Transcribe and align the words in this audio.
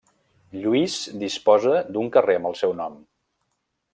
Lluís 0.61 0.95
disposa 1.25 1.75
d'un 1.97 2.09
carrer 2.17 2.39
amb 2.41 2.51
el 2.53 2.59
seu 2.65 2.75
nom. 2.83 2.99